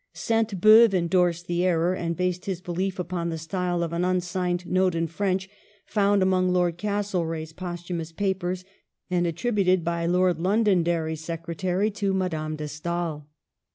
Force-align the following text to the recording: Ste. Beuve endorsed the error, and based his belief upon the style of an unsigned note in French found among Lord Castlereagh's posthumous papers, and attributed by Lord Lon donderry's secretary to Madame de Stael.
Ste. 0.15 0.59
Beuve 0.59 0.95
endorsed 0.95 1.45
the 1.45 1.63
error, 1.63 1.93
and 1.93 2.17
based 2.17 2.45
his 2.45 2.59
belief 2.59 2.97
upon 2.97 3.29
the 3.29 3.37
style 3.37 3.83
of 3.83 3.93
an 3.93 4.03
unsigned 4.03 4.65
note 4.65 4.95
in 4.95 5.05
French 5.05 5.47
found 5.85 6.23
among 6.23 6.49
Lord 6.51 6.79
Castlereagh's 6.79 7.53
posthumous 7.53 8.11
papers, 8.11 8.65
and 9.11 9.27
attributed 9.27 9.83
by 9.83 10.07
Lord 10.07 10.39
Lon 10.39 10.63
donderry's 10.65 11.23
secretary 11.23 11.91
to 11.91 12.15
Madame 12.15 12.55
de 12.55 12.67
Stael. 12.67 13.27